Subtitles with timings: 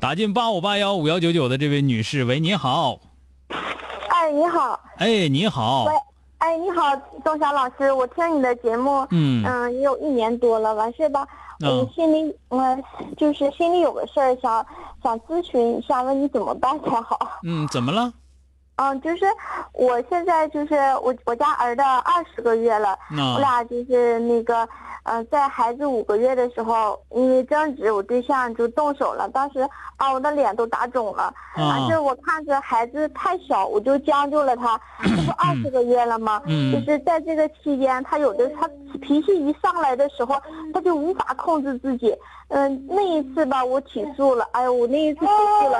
[0.00, 2.98] 打进八五八幺五幺九九的这位女士，喂，你好。
[4.08, 4.80] 哎，你好。
[4.98, 5.84] 哎，你好。
[5.84, 5.92] 喂，
[6.38, 11.26] 哎，你好，钟霞老师，我听你的节目，嗯嗯，也有一年多了，完事吧。
[11.64, 12.78] 嗯我心里，我
[13.16, 14.66] 就是心里有个事儿，想
[15.00, 17.16] 想咨询一下，问你怎么办才好。
[17.44, 18.12] 嗯，怎么了？
[18.76, 19.24] 嗯，就是
[19.72, 22.98] 我现在就是我我家儿子二十个月了，
[23.34, 24.66] 我俩就是那个，
[25.04, 31.32] 呃，在孩子五个月的时候，因为争执，我对象就动手了，当时把我的脸都打肿了。
[31.54, 36.40] 但是我看着孩子太小，我就将就了他， 这不二十个月了吗？
[36.46, 38.68] 嗯就是在这个期间，他有的他
[39.00, 40.40] 脾气一上来的时候，
[40.72, 42.16] 他就无法控制自己。
[42.48, 45.78] 嗯、那一次吧，我起诉了，哎呦，我那一次起诉了。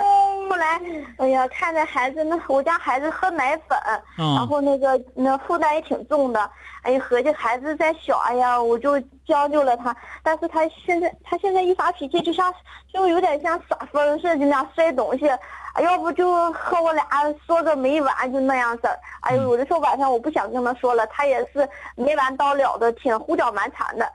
[0.52, 0.78] 后来，
[1.16, 6.50] 哎呀，看着孩子那我家孩子喝奶粉，然嗯后那个那负担也挺重的，
[6.82, 9.96] 哎呀，合计孩子再小，哎呀，我就将就了他。
[10.22, 12.52] 但是他现在他现在一发脾气，就像
[12.92, 15.26] 就有点像耍疯似的那样摔东西，
[15.72, 17.02] 哎，要不就和我俩
[17.46, 18.98] 说个没完，就那样式儿。
[19.22, 24.06] 哎呦，有的时候晚上我不想跟他说了，他也是没完到了的，挺胡搅蛮缠的。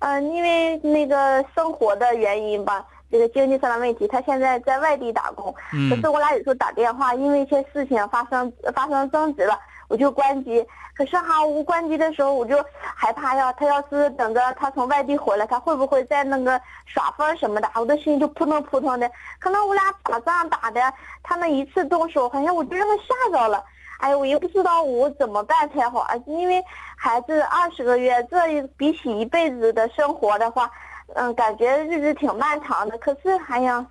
[0.00, 9.58] 嗯、因为那个生活的原因吧，这个经济上的问题，他现在在外地打工，嗯可是我俩有时候打电话，因为一些事情发生发生争执了，
[9.88, 10.66] 我就关机。
[10.96, 17.70] 可是哈，我关机的时候我就害怕呀，他要是等着他从外地回来，他会不会在那个耍疯什么的？
[17.74, 19.10] 我的心就扑腾扑腾的。
[19.38, 20.80] 可能我俩打仗打的，
[21.22, 23.62] 他那一次动手，好像我就让他吓着了。
[23.98, 26.64] 哎呀，我也不知道我怎么办才好啊，因为
[26.96, 30.70] 孩子二十个月，这比起一辈子的生活的话，
[31.14, 32.98] 嗯，感觉日子挺漫长的。
[32.98, 33.86] 可是，哎呀，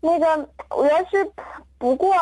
[0.00, 1.30] 那个我要是
[1.78, 2.14] 不过，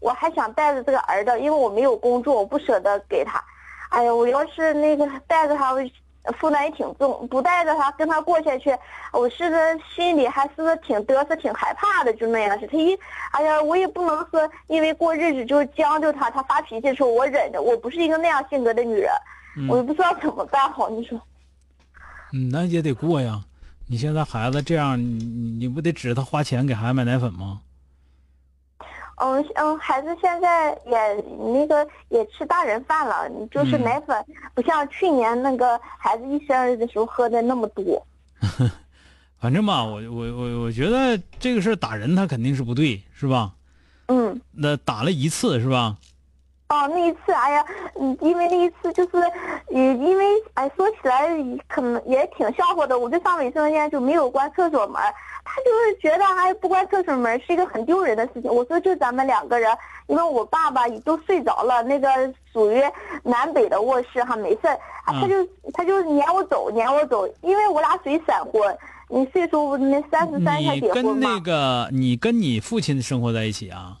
[0.00, 3.42] 我还想带着这个儿子，因为我没有工作，我不舍得给他。
[3.90, 5.74] 哎呀，我要是那个带着他，
[6.38, 8.76] 负担也挺重；不带着他跟他过下去，
[9.12, 12.66] 我是个心里还是个挺得瑟、挺害怕的，就那样式。
[12.66, 12.98] 他一，
[13.30, 19.10] 哎呀，我也不能说因为过日子就将就他，他发脾气的时候我忍着，我不是一个那样性格的女人，
[19.68, 20.90] 我也不知道怎么办好。
[20.90, 21.18] 你说，
[22.32, 23.40] 嗯，那也得过呀。
[23.88, 27.60] 你现在孩子这样，你你你不得指着他花钱给孩子买奶粉吗？
[29.18, 38.06] 嗯嗯，孩子现在也那个也吃大人饭了，就是嗯奶粉不像去年那个孩子一生日的时候喝的那么多。
[39.40, 43.54] 反正吧，我我我我觉得这个事儿打人他肯定是不对，是吧？
[44.08, 44.38] 嗯。
[44.52, 45.96] 那打了一次是吧？
[46.68, 49.12] 哦，那一次，哎呀，嗯，因为那一次就是，
[49.68, 51.28] 也，因为哎，说起来
[51.68, 52.98] 可能也挺笑话的。
[52.98, 55.00] 我就上卫生间就没有关厕所门，
[55.44, 58.52] 他就是觉得哎不关厕所门是一个很丢人的事情。
[58.52, 59.70] 我说就咱们两个人，
[60.08, 62.08] 因为我爸爸也都睡着了，那个
[62.52, 62.82] 属于
[63.22, 64.62] 南北的卧室哈，没事
[65.04, 68.76] 他就他就撵我走，撵我走，因为我俩属于闪婚，
[69.08, 71.12] 你岁数那三十三才结婚嘛。
[71.12, 73.98] 跟那个你跟你父亲生活在一起啊？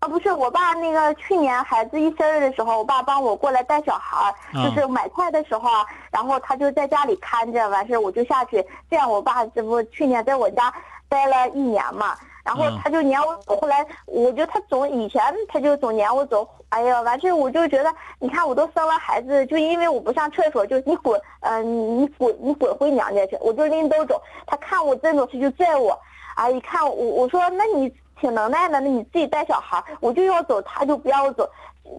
[0.00, 10.72] 啊，不是，我爸那个去年孩子一生日的时候，我爸帮我过来带小孩就是买菜的时候啊，然后他就在家里看着，完事儿我就下去，这样我爸这不去年在我家
[11.06, 26.00] 待了一年嘛，然后嗯他就撵我走，后来我就他总以前他就总撵我走，哎呀，完事儿我就觉得，你看我都生了孩子，就因为我不上厕所，就你滚，嗯、你滚你滚回娘家去，我就拎兜走，他看我这种他就拽我，
[26.36, 27.94] 啊，一看我我说那你。
[28.20, 31.48] 挺能耐的，那你自己带小孩，我就要走，他就不要我走，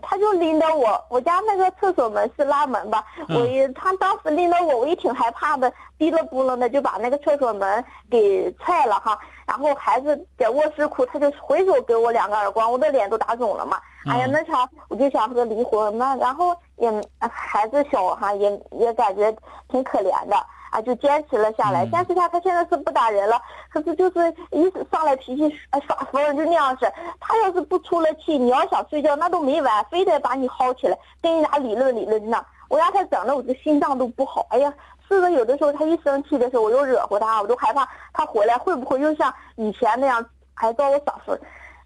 [0.01, 13.79] 他就拎着我，我家那个厕所门是拉门吧，嗯我也他当时拎着我，我也挺害怕的，滴了不楞的就把那个厕所门给踹了哈，然后孩子在卧室哭，他就回手给我两个耳光，我的脸都打肿了嘛。
[14.05, 16.89] 哎呀，嗯那场我就想和他离婚，那然后也
[17.19, 19.35] 孩子小哈，也也感觉
[19.69, 20.35] 挺可怜的。
[20.71, 21.85] 啊，就坚持了下来。
[21.85, 23.39] 嗯坚持下，他现在是不打人了，
[23.69, 26.91] 可是就是一上来脾气呃耍疯就那样式。
[27.19, 32.43] 他要是不出了气，你要想睡觉那都没完，非得把你薅起来跟人家理论理论呢。
[32.69, 34.47] 我让他整的我这心脏都不好。
[34.49, 34.73] 哎呀，
[35.07, 41.37] 是的，有的时候他一生气的时候，我又惹乎他，我都害怕他回来会不会又像以前那样还找我耍疯。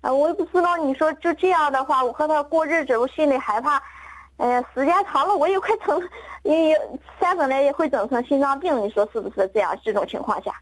[0.01, 3.81] 啊，我也不知道，你说就这样的话，我和他过日子，我心里害怕。
[4.37, 5.97] 哎呀，时间长了，我也快成，
[6.43, 6.75] 也
[7.19, 9.77] 三分来也会整成心脏病，你说是不是这样？
[9.83, 10.53] 这种情况下，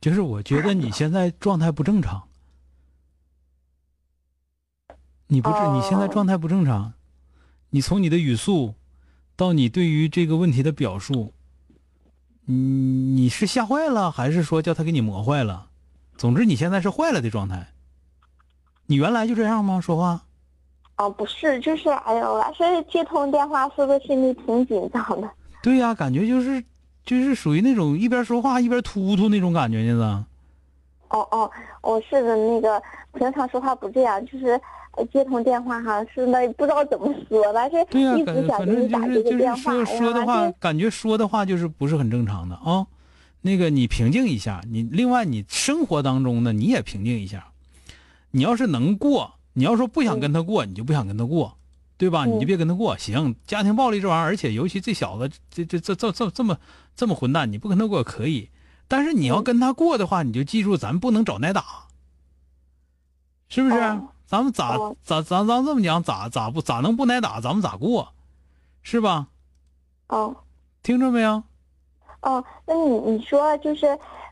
[0.00, 2.28] 就是我觉得你现在状态不正常，
[5.28, 6.94] 你不是你现在状态不正常，
[7.70, 8.74] 你从你的语速
[9.36, 11.32] 到你对于这个问题的表述，
[12.46, 15.68] 你你是吓坏了，还是说叫他给你磨坏了？
[16.16, 17.68] 总之你现在是坏了的状态。
[18.86, 19.80] 你原来就这样吗？
[19.80, 20.24] 说话？
[21.00, 25.30] 啊，不是，就是哎呦，我所以接通电话是不是心里挺紧张的？
[25.62, 26.62] 对呀、感觉就是
[27.06, 30.26] 就是属于那种一边说话一边突突那种感觉呢。
[31.08, 31.50] 哦哦，
[31.80, 32.80] 我是的，那个
[33.14, 34.60] 平常说话不这样，就是
[34.98, 42.86] 呃接通电话哈，是那不知道怎么说，但是对呀、一感直想给你反正就打这个是就是电话，说说的，话感觉说的话就是不是很正常的啊。
[43.40, 47.46] 那个你平静一下，你另外你生活当中呢，你也平静一下。
[48.32, 51.56] 你要是能过，你要说不想跟他过，你就不想跟他过，
[51.98, 52.24] 对吧？
[52.24, 52.96] 嗯你就别跟他过。
[52.96, 56.58] 行，家庭暴力这玩意儿，而且尤其这小子这这这这这这么
[56.94, 58.48] 这么混蛋，你不跟他过可以，
[58.86, 61.64] 但是你要嗯跟他过的话，你就记住，咱不能找挨打，
[63.48, 63.76] 是不是？
[63.76, 68.12] 哦咱们咋哦咋咱咱这么讲，咋咋不咋能不挨打，咱们咋过，
[68.82, 69.26] 是吧？
[70.06, 70.36] 哦
[70.84, 71.42] 听着没有？
[72.20, 73.86] 哦，那你你说就是，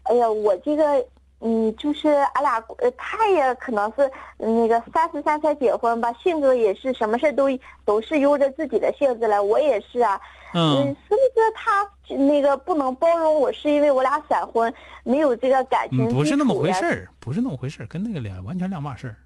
[0.05, 1.05] 哎呀，我这个。
[1.40, 7.44] 嗯，就是俺俩，呃，他也可能是嗯那个三十三才结婚吧，性格也是什么事都
[7.85, 10.20] 都是由着自己的性子来，我也是啊，
[10.55, 14.73] 嗯，嗯，是不是他那个不能包容我，是因为我俩闪婚，
[15.05, 17.08] 没有这个感情嗯不是那么回事儿。
[17.20, 19.17] 不是那么回事儿，跟那个俩完全两码事儿。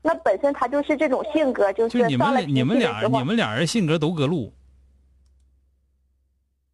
[0.00, 4.52] 那本身他就是这种性格，就就是你们你们俩你们俩人性格都隔路，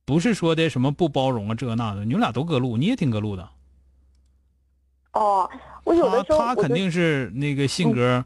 [0.04, 3.48] 不是说的什么不包容啊这那的，你们俩都隔路，你也挺隔路的。
[5.18, 5.50] 哦，
[5.84, 8.24] 我有的他他时候我就肯定是那个性格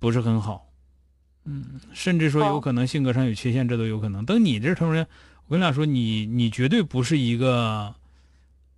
[0.00, 0.66] 不是很好，
[1.44, 4.24] 嗯，甚至说有哦可能性格上有缺陷，这都有可能。
[4.24, 5.06] 等你这头人，
[5.46, 7.94] 我跟你俩说，你你绝对不是一个，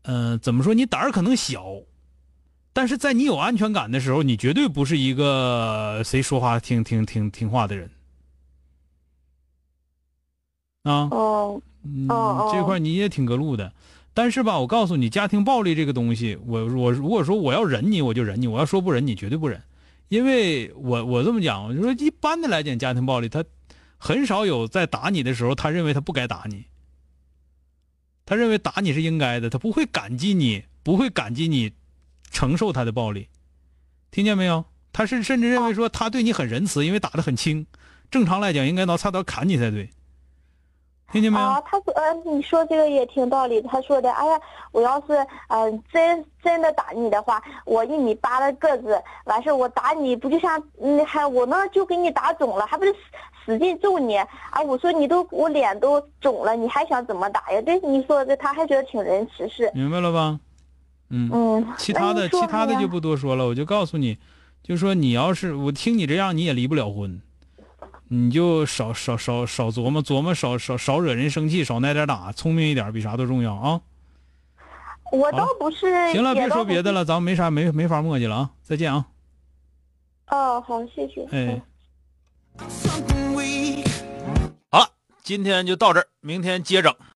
[0.03, 0.75] 呃，怎么说？
[0.75, 1.65] 你胆儿可能小，
[2.75, 7.91] 但是在你有安全感的时候，你绝对不是一个谁说话听听听听话的人。
[10.83, 12.07] 啊，哦嗯
[12.53, 13.73] 这块你也挺隔路的，
[14.19, 19.63] 但是吧，我告诉你，家庭暴力这个东西，我我如果说我要忍你，我就忍你；我要说不忍你，绝对不忍，
[20.09, 23.45] 因为我我这么讲，我就说一般的来讲，家庭暴力他
[23.97, 26.65] 很少有在打你的时候，他认为他不该打你，
[28.27, 31.71] 他认为打你是应该的，他不会感激你，不会感激你
[32.29, 33.29] 承受他的暴力，
[34.11, 34.65] 听见没有？
[34.93, 37.65] 他是甚至认为说他对你很仁慈，因为打得很轻，
[38.11, 39.89] 正常来讲应该拿菜刀砍你才对。
[41.11, 41.45] 听见没有？
[41.47, 43.61] 啊，他说，呃，你说这个也挺道理。
[43.63, 44.41] 他说的，哎呀，
[44.73, 45.15] 我要是
[45.49, 52.99] 呃真真的打你的话，我一米八的个子，完事儿我打你不就像嗯还我呢就给你打肿了，还不是使
[53.47, 54.29] 使劲揍你啊？
[54.67, 57.63] 我说你都我脸都肿了，你还想怎么打呀？
[57.63, 60.39] 这你说的，他还觉得挺仁慈是，明白了吧？
[61.11, 64.19] 嗯，嗯，其他的其他的就不多说了，我就告诉你，
[64.63, 67.23] 就说你要是我听你这样，你也离不了婚，
[68.11, 73.81] 你就少少少少琢磨琢磨，少少少惹人生气，少挨点打，聪明一点比啥都重要啊！
[75.13, 78.51] 我倒不是行了，别说别的了，咱们没啥没没法磨叽了啊！
[78.63, 79.07] 再见啊！
[80.29, 81.27] 哦，好，谢谢。
[81.31, 81.63] 哎，
[84.71, 84.89] 好了，
[85.23, 86.95] 今天就到这儿，明天接整。